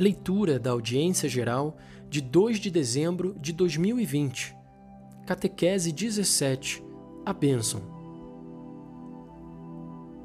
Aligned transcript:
Leitura 0.00 0.58
da 0.58 0.70
Audiência 0.70 1.28
Geral 1.28 1.76
de 2.08 2.22
2 2.22 2.58
de 2.58 2.70
dezembro 2.70 3.36
de 3.38 3.52
2020. 3.52 4.56
Catequese 5.26 5.92
17. 5.92 6.82
A 7.22 7.34
Bênção. 7.34 7.82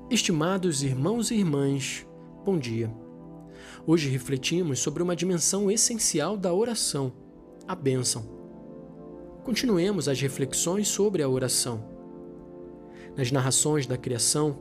Estimados 0.10 0.82
irmãos 0.82 1.30
e 1.30 1.36
irmãs, 1.36 2.08
bom 2.46 2.58
dia. 2.58 2.90
Hoje 3.86 4.08
refletimos 4.08 4.80
sobre 4.80 5.04
uma 5.04 5.14
dimensão 5.14 5.70
essencial 5.70 6.38
da 6.38 6.54
oração, 6.54 7.12
a 7.68 7.76
bênção. 7.76 8.24
Continuemos 9.44 10.08
as 10.08 10.22
reflexões 10.22 10.88
sobre 10.88 11.22
a 11.22 11.28
oração. 11.28 11.84
Nas 13.18 13.30
narrações 13.30 13.86
da 13.86 13.98
criação, 13.98 14.58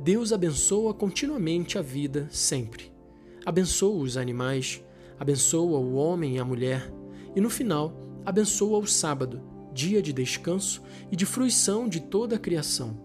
Deus 0.00 0.34
abençoa 0.34 0.92
continuamente 0.92 1.78
a 1.78 1.82
vida 1.82 2.28
sempre 2.30 2.99
abençoa 3.44 4.02
os 4.02 4.16
animais, 4.16 4.84
abençoa 5.18 5.78
o 5.78 5.94
homem 5.94 6.36
e 6.36 6.38
a 6.38 6.44
mulher, 6.44 6.92
e 7.34 7.40
no 7.40 7.50
final, 7.50 7.94
abençoa 8.24 8.78
o 8.78 8.86
sábado, 8.86 9.42
dia 9.72 10.02
de 10.02 10.12
descanso 10.12 10.82
e 11.10 11.16
de 11.16 11.24
fruição 11.24 11.88
de 11.88 12.00
toda 12.00 12.36
a 12.36 12.38
criação. 12.38 13.00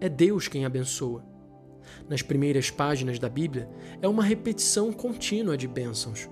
É 0.00 0.08
Deus 0.08 0.48
quem 0.48 0.64
abençoa. 0.64 1.24
Nas 2.08 2.22
primeiras 2.22 2.70
páginas 2.70 3.18
da 3.18 3.28
Bíblia, 3.28 3.68
é 4.02 4.08
uma 4.08 4.22
repetição 4.22 4.92
contínua 4.92 5.56
de 5.56 5.66
bênçãos. 5.66 6.28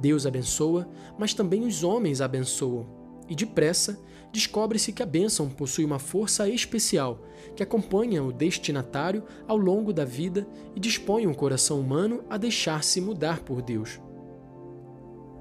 Deus 0.00 0.26
abençoa, 0.26 0.88
mas 1.18 1.34
também 1.34 1.66
os 1.66 1.82
homens 1.82 2.20
abençoam, 2.20 2.99
e 3.30 3.34
depressa 3.36 3.98
descobre-se 4.32 4.92
que 4.92 5.02
a 5.02 5.06
bênção 5.06 5.48
possui 5.48 5.84
uma 5.84 5.98
força 5.98 6.48
especial 6.48 7.24
que 7.56 7.62
acompanha 7.62 8.22
o 8.22 8.32
destinatário 8.32 9.24
ao 9.46 9.56
longo 9.56 9.92
da 9.92 10.04
vida 10.04 10.46
e 10.74 10.80
dispõe 10.80 11.26
o 11.26 11.34
coração 11.34 11.80
humano 11.80 12.22
a 12.28 12.36
deixar-se 12.36 13.00
mudar 13.00 13.40
por 13.40 13.62
Deus. 13.62 14.00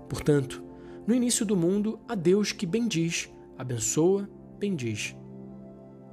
Portanto, 0.07 0.63
no 1.05 1.13
início 1.13 1.45
do 1.45 1.55
mundo, 1.55 1.99
há 2.07 2.15
Deus 2.15 2.51
que 2.51 2.65
bendiz, 2.65 3.29
abençoa, 3.57 4.29
bendiz. 4.57 5.15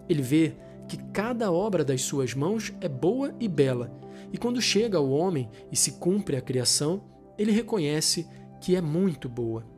Ele 0.08 0.22
vê 0.22 0.56
que 0.88 0.96
cada 1.12 1.50
obra 1.50 1.84
das 1.84 2.02
suas 2.02 2.34
mãos 2.34 2.72
é 2.80 2.88
boa 2.88 3.34
e 3.40 3.48
bela, 3.48 3.98
e 4.32 4.38
quando 4.38 4.60
chega 4.60 4.98
ao 4.98 5.10
homem 5.10 5.48
e 5.70 5.76
se 5.76 5.92
cumpre 5.92 6.36
a 6.36 6.40
criação, 6.40 7.04
ele 7.38 7.52
reconhece 7.52 8.26
que 8.60 8.76
é 8.76 8.80
muito 8.80 9.28
boa. 9.28 9.75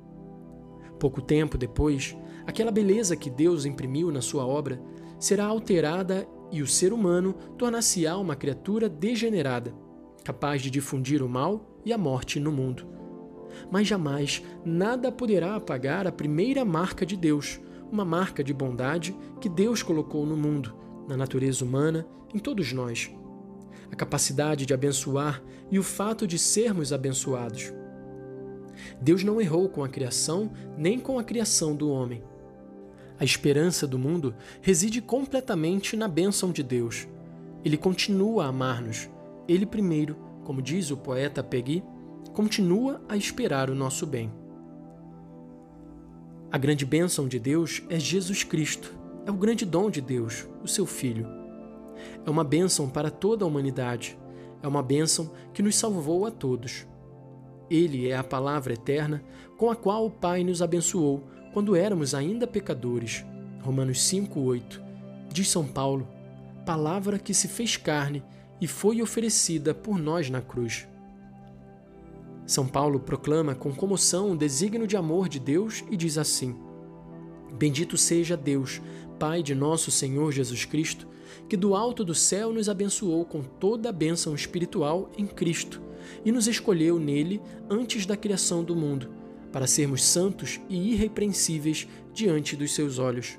Pouco 0.98 1.22
tempo 1.22 1.56
depois, 1.56 2.16
aquela 2.46 2.70
beleza 2.70 3.16
que 3.16 3.30
Deus 3.30 3.64
imprimiu 3.64 4.10
na 4.10 4.20
sua 4.20 4.46
obra 4.46 4.80
será 5.18 5.46
alterada 5.46 6.26
e 6.50 6.62
o 6.62 6.66
ser 6.66 6.92
humano 6.92 7.34
tornar-se-á 7.56 8.16
uma 8.16 8.34
criatura 8.34 8.88
degenerada, 8.88 9.74
capaz 10.24 10.62
de 10.62 10.70
difundir 10.70 11.22
o 11.22 11.28
mal 11.28 11.80
e 11.84 11.92
a 11.92 11.98
morte 11.98 12.40
no 12.40 12.50
mundo. 12.50 12.86
Mas 13.70 13.86
jamais 13.86 14.42
nada 14.64 15.10
poderá 15.10 15.56
apagar 15.56 16.06
a 16.06 16.12
primeira 16.12 16.64
marca 16.64 17.04
de 17.04 17.16
Deus, 17.16 17.60
uma 17.90 18.04
marca 18.04 18.42
de 18.42 18.52
bondade 18.52 19.16
que 19.40 19.48
Deus 19.48 19.82
colocou 19.82 20.26
no 20.26 20.36
mundo, 20.36 20.74
na 21.08 21.16
natureza 21.16 21.64
humana, 21.64 22.06
em 22.34 22.38
todos 22.38 22.72
nós. 22.72 23.10
A 23.90 23.96
capacidade 23.96 24.66
de 24.66 24.74
abençoar 24.74 25.42
e 25.70 25.78
o 25.78 25.82
fato 25.82 26.26
de 26.26 26.38
sermos 26.38 26.92
abençoados. 26.92 27.72
Deus 29.00 29.24
não 29.24 29.40
errou 29.40 29.68
com 29.68 29.82
a 29.82 29.88
criação 29.88 30.50
nem 30.76 30.98
com 30.98 31.18
a 31.18 31.24
criação 31.24 31.74
do 31.74 31.90
homem. 31.90 32.22
A 33.18 33.24
esperança 33.24 33.86
do 33.86 33.98
mundo 33.98 34.34
reside 34.62 35.00
completamente 35.00 35.96
na 35.96 36.06
bênção 36.06 36.52
de 36.52 36.62
Deus. 36.62 37.08
Ele 37.64 37.76
continua 37.76 38.44
a 38.44 38.48
amar-nos. 38.48 39.08
Ele 39.48 39.66
primeiro, 39.66 40.16
como 40.44 40.62
diz 40.62 40.90
o 40.90 40.96
poeta 40.96 41.42
Peggy, 41.42 41.82
continua 42.32 43.02
a 43.08 43.16
esperar 43.16 43.70
o 43.70 43.74
nosso 43.74 44.06
bem. 44.06 44.32
A 46.50 46.56
grande 46.56 46.86
bênção 46.86 47.26
de 47.26 47.38
Deus 47.38 47.82
é 47.90 47.98
Jesus 47.98 48.44
Cristo. 48.44 48.96
É 49.26 49.30
o 49.30 49.34
grande 49.34 49.66
dom 49.66 49.90
de 49.90 50.00
Deus, 50.00 50.46
o 50.62 50.68
seu 50.68 50.86
Filho. 50.86 51.26
É 52.24 52.30
uma 52.30 52.44
bênção 52.44 52.88
para 52.88 53.10
toda 53.10 53.44
a 53.44 53.48
humanidade. 53.48 54.16
É 54.62 54.68
uma 54.68 54.82
bênção 54.82 55.30
que 55.52 55.62
nos 55.62 55.76
salvou 55.76 56.24
a 56.24 56.30
todos. 56.30 56.86
Ele 57.70 58.08
é 58.08 58.16
a 58.16 58.24
palavra 58.24 58.72
eterna 58.72 59.22
com 59.56 59.70
a 59.70 59.76
qual 59.76 60.06
o 60.06 60.10
Pai 60.10 60.44
nos 60.44 60.62
abençoou 60.62 61.28
quando 61.52 61.76
éramos 61.76 62.14
ainda 62.14 62.46
pecadores. 62.46 63.24
Romanos 63.60 64.00
5:8. 64.00 64.80
Diz 65.32 65.48
São 65.48 65.66
Paulo: 65.66 66.06
palavra 66.64 67.18
que 67.18 67.32
se 67.32 67.48
fez 67.48 67.76
carne 67.76 68.22
e 68.60 68.66
foi 68.66 69.00
oferecida 69.00 69.74
por 69.74 69.98
nós 69.98 70.28
na 70.28 70.42
cruz. 70.42 70.86
São 72.46 72.66
Paulo 72.66 73.00
proclama 73.00 73.54
com 73.54 73.74
comoção 73.74 74.32
o 74.32 74.36
desígnio 74.36 74.86
de 74.86 74.96
amor 74.96 75.28
de 75.28 75.38
Deus 75.40 75.82
e 75.90 75.96
diz 75.96 76.18
assim: 76.18 76.54
Bendito 77.58 77.96
seja 77.96 78.36
Deus, 78.36 78.82
Pai 79.18 79.42
de 79.42 79.54
nosso 79.54 79.90
Senhor 79.90 80.30
Jesus 80.30 80.64
Cristo, 80.64 81.07
que 81.48 81.56
do 81.56 81.74
alto 81.74 82.04
do 82.04 82.14
céu 82.14 82.52
nos 82.52 82.68
abençoou 82.68 83.24
com 83.24 83.42
toda 83.42 83.88
a 83.88 83.92
bênção 83.92 84.34
espiritual 84.34 85.10
em 85.16 85.26
Cristo 85.26 85.80
e 86.24 86.32
nos 86.32 86.46
escolheu 86.46 86.98
nele 86.98 87.40
antes 87.68 88.06
da 88.06 88.16
criação 88.16 88.62
do 88.64 88.74
mundo 88.74 89.18
para 89.52 89.66
sermos 89.66 90.04
santos 90.04 90.60
e 90.68 90.92
irrepreensíveis 90.92 91.88
diante 92.12 92.56
dos 92.56 92.74
seus 92.74 92.98
olhos. 92.98 93.38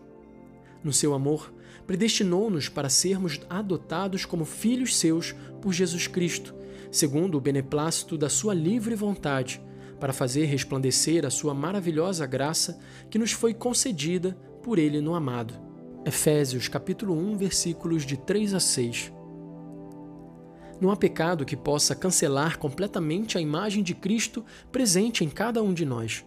No 0.83 0.93
seu 0.93 1.13
amor, 1.13 1.53
predestinou-nos 1.85 2.69
para 2.69 2.89
sermos 2.89 3.39
adotados 3.49 4.25
como 4.25 4.45
filhos 4.45 4.97
seus 4.97 5.35
por 5.61 5.73
Jesus 5.73 6.07
Cristo, 6.07 6.55
segundo 6.91 7.37
o 7.37 7.41
beneplácito 7.41 8.17
da 8.17 8.29
sua 8.29 8.53
livre 8.53 8.95
vontade, 8.95 9.61
para 9.99 10.13
fazer 10.13 10.45
resplandecer 10.45 11.25
a 11.25 11.29
sua 11.29 11.53
maravilhosa 11.53 12.25
graça 12.25 12.79
que 13.09 13.19
nos 13.19 13.31
foi 13.31 13.53
concedida 13.53 14.37
por 14.63 14.79
ele 14.79 15.01
no 15.01 15.13
amado. 15.13 15.68
Efésios 16.05 16.69
capítulo 16.69 17.13
1, 17.13 17.35
versículos 17.35 18.05
de 18.05 18.15
3 18.15 18.53
a 18.53 18.59
6. 18.59 19.11
Não 20.79 20.91
há 20.91 20.95
pecado 20.95 21.43
que 21.43 21.57
possa 21.57 21.93
cancelar 21.93 22.57
completamente 22.57 23.37
a 23.37 23.41
imagem 23.41 23.83
de 23.83 23.93
Cristo 23.93 24.45
presente 24.71 25.25
em 25.25 25.29
cada 25.29 25.61
um 25.61 25.73
de 25.73 25.85
nós. 25.85 26.25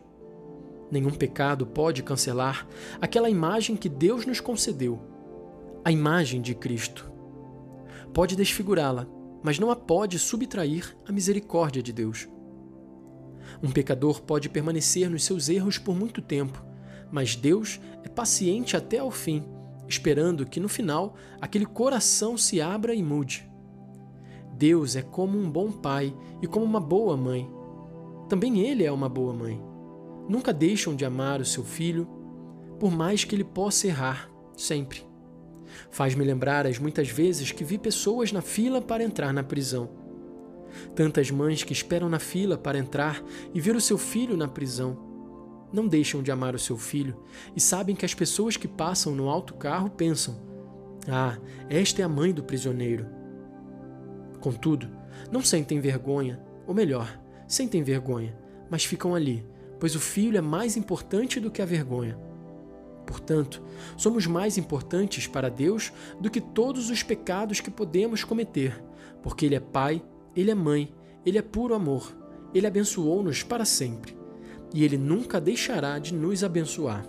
Nenhum 0.90 1.10
pecado 1.10 1.64
pode 1.64 2.02
cancelar 2.02 2.68
aquela 3.00 3.30
imagem 3.30 3.74
que 3.74 3.88
Deus 3.88 4.26
nos 4.26 4.40
concedeu, 4.40 5.00
a 5.82 5.90
imagem 5.90 6.42
de 6.42 6.54
Cristo. 6.54 7.10
Pode 8.12 8.36
desfigurá-la, 8.36 9.06
mas 9.42 9.58
não 9.58 9.70
a 9.70 9.76
pode 9.76 10.18
subtrair 10.18 10.94
a 11.08 11.12
misericórdia 11.12 11.82
de 11.82 11.94
Deus. 11.94 12.28
Um 13.62 13.70
pecador 13.70 14.20
pode 14.20 14.50
permanecer 14.50 15.08
nos 15.08 15.24
seus 15.24 15.48
erros 15.48 15.78
por 15.78 15.96
muito 15.96 16.20
tempo, 16.20 16.62
mas 17.10 17.34
Deus 17.34 17.80
é 18.04 18.08
paciente 18.08 18.76
até 18.76 18.98
ao 18.98 19.10
fim, 19.10 19.42
esperando 19.88 20.46
que 20.46 20.60
no 20.60 20.68
final 20.68 21.14
aquele 21.40 21.66
coração 21.66 22.36
se 22.36 22.60
abra 22.60 22.94
e 22.94 23.02
mude. 23.02 23.50
Deus 24.54 24.96
é 24.96 25.02
como 25.02 25.38
um 25.38 25.50
bom 25.50 25.72
pai 25.72 26.14
e 26.40 26.46
como 26.46 26.64
uma 26.64 26.80
boa 26.80 27.16
mãe. 27.16 27.50
Também 28.28 28.60
ele 28.60 28.84
é 28.84 28.92
uma 28.92 29.08
boa 29.08 29.32
mãe. 29.32 29.60
Nunca 30.28 30.52
deixam 30.52 30.94
de 30.94 31.04
amar 31.04 31.40
o 31.40 31.44
seu 31.44 31.64
filho, 31.64 32.06
por 32.78 32.90
mais 32.90 33.24
que 33.24 33.34
ele 33.34 33.44
possa 33.44 33.86
errar, 33.86 34.30
sempre. 34.56 35.04
Faz-me 35.90 36.24
lembrar 36.24 36.66
as 36.66 36.78
muitas 36.78 37.08
vezes 37.08 37.50
que 37.50 37.64
vi 37.64 37.78
pessoas 37.78 38.32
na 38.32 38.42
fila 38.42 38.80
para 38.80 39.02
entrar 39.02 39.32
na 39.32 39.42
prisão. 39.42 39.90
Tantas 40.94 41.30
mães 41.30 41.62
que 41.62 41.72
esperam 41.72 42.08
na 42.08 42.18
fila 42.18 42.56
para 42.56 42.78
entrar 42.78 43.22
e 43.52 43.60
ver 43.60 43.76
o 43.76 43.80
seu 43.80 43.98
filho 43.98 44.36
na 44.36 44.48
prisão. 44.48 45.11
Não 45.72 45.88
deixam 45.88 46.22
de 46.22 46.30
amar 46.30 46.54
o 46.54 46.58
seu 46.58 46.76
filho 46.76 47.16
e 47.56 47.60
sabem 47.60 47.96
que 47.96 48.04
as 48.04 48.12
pessoas 48.12 48.56
que 48.56 48.68
passam 48.68 49.14
no 49.14 49.28
alto 49.28 49.54
carro 49.54 49.88
pensam: 49.88 50.36
Ah, 51.08 51.38
esta 51.68 52.02
é 52.02 52.04
a 52.04 52.08
mãe 52.08 52.32
do 52.32 52.44
prisioneiro. 52.44 53.06
Contudo, 54.40 54.88
não 55.30 55.42
sentem 55.42 55.80
vergonha, 55.80 56.42
ou 56.66 56.74
melhor, 56.74 57.18
sentem 57.46 57.82
vergonha, 57.82 58.36
mas 58.70 58.84
ficam 58.84 59.14
ali, 59.14 59.46
pois 59.80 59.94
o 59.94 60.00
filho 60.00 60.36
é 60.36 60.40
mais 60.40 60.76
importante 60.76 61.40
do 61.40 61.50
que 61.50 61.62
a 61.62 61.66
vergonha. 61.66 62.18
Portanto, 63.06 63.62
somos 63.96 64.26
mais 64.26 64.56
importantes 64.58 65.26
para 65.26 65.50
Deus 65.50 65.92
do 66.20 66.30
que 66.30 66.40
todos 66.40 66.90
os 66.90 67.02
pecados 67.02 67.60
que 67.60 67.70
podemos 67.70 68.24
cometer, 68.24 68.82
porque 69.22 69.46
Ele 69.46 69.54
é 69.54 69.60
Pai, 69.60 70.02
Ele 70.36 70.50
é 70.50 70.54
Mãe, 70.54 70.92
Ele 71.24 71.38
é 71.38 71.42
puro 71.42 71.74
amor, 71.74 72.16
Ele 72.54 72.66
abençoou-nos 72.66 73.42
para 73.42 73.64
sempre, 73.64 74.16
e 74.74 74.84
Ele 74.84 74.96
nunca 74.96 75.40
deixará 75.40 75.98
de 75.98 76.14
nos 76.14 76.42
abençoar. 76.42 77.06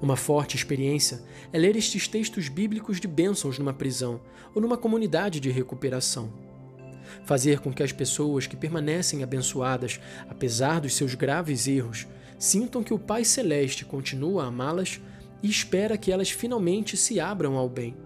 Uma 0.00 0.16
forte 0.16 0.56
experiência 0.56 1.22
é 1.52 1.58
ler 1.58 1.76
estes 1.76 2.06
textos 2.06 2.48
bíblicos 2.48 3.00
de 3.00 3.08
bênçãos 3.08 3.58
numa 3.58 3.72
prisão 3.72 4.20
ou 4.54 4.60
numa 4.60 4.76
comunidade 4.76 5.40
de 5.40 5.50
recuperação. 5.50 6.32
Fazer 7.24 7.60
com 7.60 7.72
que 7.72 7.82
as 7.82 7.92
pessoas 7.92 8.46
que 8.46 8.56
permanecem 8.56 9.22
abençoadas, 9.22 10.00
apesar 10.28 10.80
dos 10.80 10.94
seus 10.94 11.14
graves 11.14 11.66
erros, 11.66 12.06
sintam 12.38 12.82
que 12.82 12.94
o 12.94 12.98
Pai 12.98 13.24
Celeste 13.24 13.84
continua 13.84 14.44
a 14.44 14.46
amá-las 14.46 15.00
e 15.42 15.48
espera 15.48 15.98
que 15.98 16.12
elas 16.12 16.30
finalmente 16.30 16.96
se 16.96 17.18
abram 17.18 17.56
ao 17.56 17.68
bem. 17.68 17.96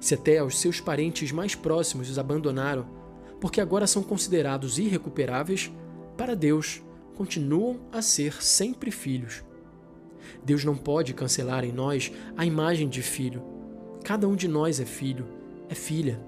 Se 0.00 0.14
até 0.14 0.42
os 0.42 0.58
seus 0.58 0.80
parentes 0.80 1.32
mais 1.32 1.54
próximos 1.54 2.08
os 2.10 2.18
abandonaram, 2.18 2.86
porque 3.40 3.60
agora 3.60 3.86
são 3.86 4.02
considerados 4.02 4.78
irrecuperáveis, 4.78 5.70
para 6.16 6.34
Deus 6.34 6.82
continuam 7.14 7.80
a 7.92 8.00
ser 8.02 8.42
sempre 8.42 8.90
filhos. 8.90 9.44
Deus 10.44 10.64
não 10.64 10.76
pode 10.76 11.14
cancelar 11.14 11.64
em 11.64 11.72
nós 11.72 12.12
a 12.36 12.44
imagem 12.44 12.88
de 12.88 13.02
filho. 13.02 13.42
Cada 14.04 14.28
um 14.28 14.36
de 14.36 14.48
nós 14.48 14.80
é 14.80 14.84
filho, 14.84 15.26
é 15.68 15.74
filha. 15.74 16.20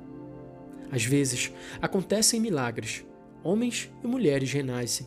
Às 0.90 1.04
vezes, 1.04 1.52
acontecem 1.80 2.40
milagres. 2.40 3.04
Homens 3.42 3.90
e 4.02 4.06
mulheres 4.06 4.52
renascem. 4.52 5.06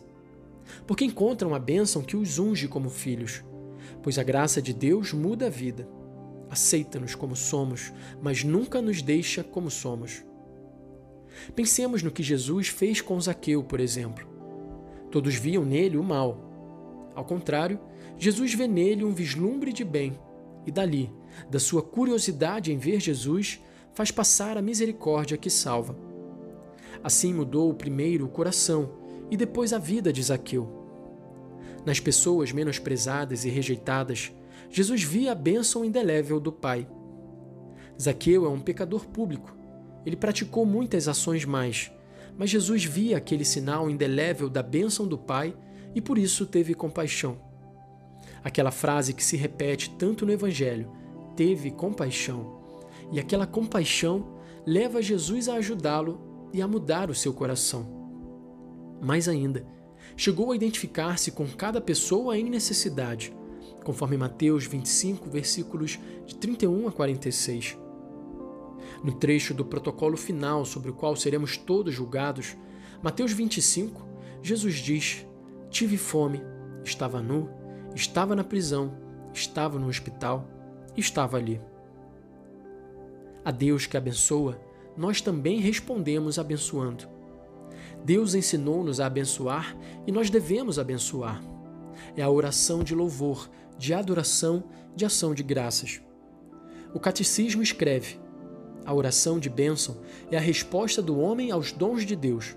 Porque 0.88 1.04
encontram 1.04 1.54
a 1.54 1.60
bênção 1.60 2.02
que 2.02 2.16
os 2.16 2.40
unge 2.40 2.68
como 2.68 2.90
filhos. 2.90 3.44
Pois 4.02 4.18
a 4.18 4.24
graça 4.24 4.62
de 4.62 4.74
Deus 4.74 5.12
muda 5.14 5.48
a 5.48 5.50
vida. 5.50 5.88
Aceita-nos 6.50 7.16
como 7.16 7.36
somos, 7.36 7.92
mas 8.22 8.44
nunca 8.44 8.82
nos 8.82 9.02
deixa 9.02 9.44
como 9.44 9.72
somos. 9.72 10.24
Pensemos 11.56 12.04
no 12.04 12.12
que 12.12 12.22
Jesus 12.22 12.68
fez 12.68 13.02
com 13.02 13.20
Zaqueu, 13.20 13.64
por 13.64 13.80
exemplo. 13.80 14.31
Todos 15.12 15.36
viam 15.36 15.66
nele 15.66 15.98
o 15.98 16.04
mal. 16.04 16.38
Ao 17.14 17.26
contrário, 17.26 17.80
Jesus 18.18 18.54
vê 18.54 18.68
nele 18.68 19.04
um 19.04 19.14
vislumbre 19.14 19.74
de 19.74 19.84
bem, 19.84 20.18
e 20.66 20.72
dali, 20.72 21.12
da 21.50 21.60
sua 21.60 21.82
curiosidade 21.82 22.72
em 22.72 22.78
ver 22.78 23.00
Jesus, 23.00 23.60
faz 23.94 24.10
passar 24.10 24.58
a 24.58 24.62
misericórdia 24.62 25.38
que 25.38 25.50
salva. 25.50 25.96
Assim 27.04 27.34
mudou 27.34 27.74
primeiro 27.74 28.26
o 28.26 28.30
coração 28.30 28.94
e 29.30 29.36
depois 29.36 29.74
a 29.74 29.78
vida 29.78 30.14
de 30.14 30.22
Zaqueu. 30.24 30.82
Nas 31.86 32.00
pessoas 32.00 32.52
menosprezadas 32.52 33.44
e 33.44 33.50
rejeitadas, 33.50 34.32
Jesus 34.70 35.04
via 35.04 35.32
a 35.32 35.36
bênção 35.36 35.84
indelével 35.84 36.40
do 36.40 36.52
Pai. 36.52 36.88
Zaqueu 38.00 38.46
é 38.46 38.50
um 38.50 38.60
pecador 38.60 39.08
público. 39.08 39.56
Ele 40.06 40.16
praticou 40.16 40.66
muitas 40.66 41.08
ações 41.08 41.44
mais, 41.44 41.92
mas 42.38 42.50
Jesus 42.50 42.84
via 42.84 43.18
aquele 43.18 43.46
sinal 43.46 43.90
indelével 43.90 44.50
da 44.50 44.64
bênção 44.64 45.08
do 45.08 45.18
Pai 45.18 45.56
e 45.94 46.02
por 46.02 46.18
isso 46.18 46.46
teve 46.46 46.74
compaixão. 46.74 47.38
Aquela 48.44 48.72
frase 48.72 49.14
que 49.14 49.24
se 49.24 49.38
repete 49.38 49.90
tanto 49.98 50.26
no 50.26 50.32
Evangelho, 50.32 50.92
teve 51.36 51.72
compaixão. 51.72 52.60
E 53.12 53.20
aquela 53.20 53.46
compaixão 53.46 54.38
leva 54.66 55.02
Jesus 55.02 55.50
a 55.50 55.56
ajudá-lo 55.56 56.50
e 56.54 56.62
a 56.62 56.68
mudar 56.68 57.10
o 57.10 57.16
seu 57.16 57.34
coração. 57.34 57.86
Mais 59.02 59.28
ainda, 59.28 59.66
chegou 60.16 60.52
a 60.52 60.56
identificar-se 60.56 61.32
com 61.32 61.48
cada 61.48 61.82
pessoa 61.82 62.38
em 62.38 62.50
necessidade, 62.50 63.34
conforme 63.84 64.18
Mateus 64.18 64.66
25, 64.66 65.30
versículos 65.30 66.00
de 66.26 66.36
31 66.36 66.88
a 66.88 66.92
46. 66.92 67.78
No 69.04 69.12
trecho 69.14 69.54
do 69.54 69.66
protocolo 69.66 70.16
final 70.16 70.64
sobre 70.64 70.92
o 70.92 70.94
qual 70.94 71.16
seremos 71.16 71.58
todos 71.58 71.94
julgados, 71.94 72.56
Mateus 73.02 73.32
25, 73.32 74.06
Jesus 74.44 74.76
diz: 74.76 75.26
Tive 75.70 75.98
fome, 75.98 76.42
estava 76.84 77.22
nu, 77.22 77.50
estava 77.96 78.36
na 78.36 78.44
prisão, 78.44 78.96
estava 79.34 79.80
no 79.80 79.88
hospital, 79.88 80.48
estava 80.96 81.38
ali. 81.38 81.60
A 83.44 83.50
Deus 83.50 83.88
que 83.88 83.98
abençoa, 83.98 84.62
nós 84.96 85.20
também 85.20 85.60
respondemos 85.60 86.38
abençoando. 86.38 87.06
Deus 88.06 88.36
ensinou-nos 88.36 89.00
a 89.00 89.08
abençoar 89.08 89.76
e 90.06 90.12
nós 90.12 90.30
devemos 90.30 90.78
abençoar. 90.78 91.42
É 92.16 92.22
a 92.22 92.30
oração 92.30 92.84
de 92.84 92.94
louvor, 92.94 93.50
de 93.80 93.96
adoração, 93.96 94.64
de 94.96 95.06
ação 95.06 95.34
de 95.34 95.42
graças. 95.42 96.02
O 96.94 97.00
catecismo 97.00 97.64
escreve: 97.64 98.20
a 98.86 98.94
oração 98.94 99.40
de 99.40 99.50
bênção 99.50 99.98
é 100.32 100.38
a 100.38 100.42
resposta 100.42 101.02
do 101.02 101.20
homem 101.20 101.52
aos 101.52 101.72
dons 101.72 102.06
de 102.06 102.16
Deus. 102.16 102.56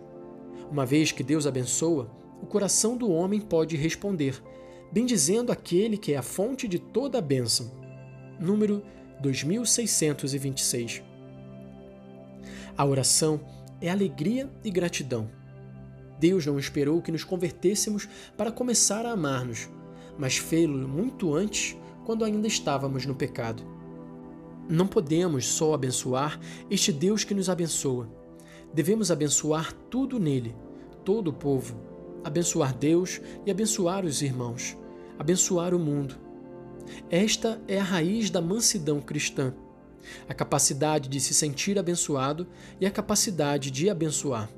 Uma 0.70 0.86
vez 0.86 1.12
que 1.12 1.22
Deus 1.22 1.46
abençoa, 1.46 2.10
o 2.42 2.46
coração 2.46 2.96
do 2.96 3.10
homem 3.10 3.40
pode 3.40 3.76
responder, 3.76 4.42
bendizendo 4.90 5.52
aquele 5.52 5.96
que 5.96 6.12
é 6.12 6.16
a 6.16 6.22
fonte 6.22 6.66
de 6.66 6.78
toda 6.78 7.18
a 7.18 7.22
bênção. 7.22 7.72
Número 8.40 8.82
2626. 9.20 11.02
A 12.76 12.84
oração 12.84 13.40
é 13.80 13.88
alegria 13.90 14.50
e 14.64 14.70
gratidão. 14.70 15.30
Deus 16.18 16.46
não 16.46 16.58
esperou 16.58 17.02
que 17.02 17.12
nos 17.12 17.24
convertêssemos 17.24 18.08
para 18.36 18.50
começar 18.50 19.04
a 19.04 19.12
amar-nos, 19.12 19.68
mas 20.18 20.36
fê-lo 20.36 20.88
muito 20.88 21.34
antes, 21.34 21.76
quando 22.04 22.24
ainda 22.24 22.46
estávamos 22.46 23.06
no 23.06 23.14
pecado. 23.14 23.73
Não 24.68 24.86
podemos 24.86 25.46
só 25.46 25.74
abençoar 25.74 26.40
este 26.70 26.90
Deus 26.90 27.22
que 27.22 27.34
nos 27.34 27.50
abençoa. 27.50 28.08
Devemos 28.72 29.10
abençoar 29.10 29.72
tudo 29.90 30.18
nele, 30.18 30.54
todo 31.04 31.28
o 31.28 31.32
povo, 31.32 31.76
abençoar 32.24 32.74
Deus 32.74 33.20
e 33.44 33.50
abençoar 33.50 34.04
os 34.04 34.22
irmãos, 34.22 34.76
abençoar 35.18 35.74
o 35.74 35.78
mundo. 35.78 36.16
Esta 37.10 37.60
é 37.68 37.78
a 37.78 37.84
raiz 37.84 38.30
da 38.30 38.40
mansidão 38.40 39.00
cristã, 39.00 39.54
a 40.28 40.34
capacidade 40.34 41.08
de 41.08 41.20
se 41.20 41.34
sentir 41.34 41.78
abençoado 41.78 42.46
e 42.80 42.86
a 42.86 42.90
capacidade 42.90 43.70
de 43.70 43.88
abençoar. 43.90 44.50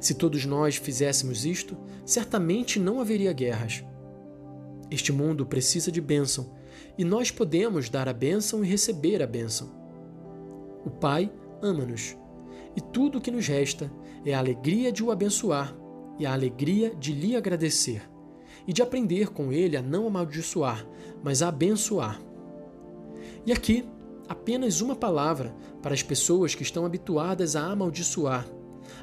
Se 0.00 0.14
todos 0.14 0.44
nós 0.44 0.76
fizéssemos 0.76 1.46
isto, 1.46 1.76
certamente 2.04 2.78
não 2.78 3.00
haveria 3.00 3.32
guerras. 3.32 3.84
Este 4.90 5.12
mundo 5.12 5.46
precisa 5.46 5.90
de 5.90 6.00
bênção 6.00 6.54
e 6.96 7.04
nós 7.04 7.30
podemos 7.30 7.88
dar 7.88 8.08
a 8.08 8.12
bênção 8.12 8.64
e 8.64 8.68
receber 8.68 9.22
a 9.22 9.26
bênção. 9.26 9.70
O 10.84 10.90
Pai 10.90 11.32
ama-nos 11.62 12.16
e 12.76 12.80
tudo 12.80 13.18
o 13.18 13.20
que 13.20 13.30
nos 13.30 13.46
resta 13.46 13.90
é 14.24 14.34
a 14.34 14.38
alegria 14.38 14.92
de 14.92 15.02
o 15.02 15.10
abençoar 15.10 15.74
e 16.18 16.26
a 16.26 16.32
alegria 16.32 16.94
de 16.94 17.12
lhe 17.12 17.36
agradecer, 17.36 18.02
e 18.66 18.72
de 18.72 18.82
aprender 18.82 19.28
com 19.28 19.52
ele 19.52 19.76
a 19.76 19.82
não 19.82 20.06
amaldiçoar, 20.06 20.86
mas 21.22 21.42
a 21.42 21.48
abençoar. 21.48 22.20
E 23.44 23.52
aqui, 23.52 23.86
apenas 24.28 24.80
uma 24.80 24.96
palavra 24.96 25.54
para 25.82 25.94
as 25.94 26.02
pessoas 26.02 26.54
que 26.54 26.62
estão 26.62 26.84
habituadas 26.84 27.54
a 27.54 27.66
amaldiçoar, 27.66 28.46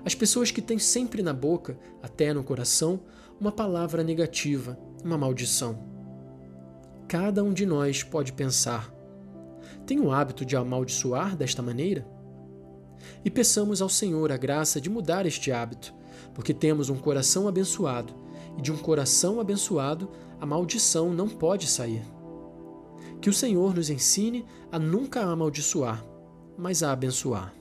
as 0.04 0.16
pessoas 0.16 0.52
que 0.52 0.62
têm 0.62 0.80
sempre 0.80 1.22
na 1.22 1.34
boca, 1.34 1.78
até 2.02 2.34
no 2.34 2.44
coração, 2.44 3.02
uma 3.40 3.52
palavra 3.52 4.04
negativa, 4.04 4.78
uma 5.04 5.18
maldição. 5.18 5.93
Cada 7.14 7.44
um 7.44 7.54
de 7.54 7.64
nós 7.64 8.02
pode 8.02 8.34
pensar: 8.34 8.92
tem 9.86 10.00
o 10.00 10.12
hábito 10.12 10.44
de 10.44 10.56
amaldiçoar 10.56 11.38
desta 11.38 11.62
maneira? 11.62 12.08
E 13.24 13.30
peçamos 13.30 13.84
ao 13.84 13.88
Senhor 13.88 14.32
a 14.32 14.36
graça 14.36 14.82
de 14.82 14.90
mudar 14.90 15.28
este 15.28 15.52
hábito 15.52 15.94
porque 16.34 16.56
temos 16.56 16.90
um 16.90 16.98
coração 16.98 17.48
abençoado, 17.48 18.16
e 18.58 18.64
de 18.64 18.72
um 18.72 18.78
coração 18.78 19.40
abençoado 19.40 20.10
a 20.42 20.46
maldição 20.48 21.14
não 21.14 21.30
pode 21.30 21.68
sair. 21.68 22.02
Que 23.22 23.30
o 23.30 23.34
Senhor 23.34 23.76
nos 23.76 23.92
ensine 23.92 24.44
a 24.72 24.80
nunca 24.80 25.22
amaldiçoar, 25.22 26.04
mas 26.58 26.82
a 26.82 26.92
abençoar. 26.92 27.54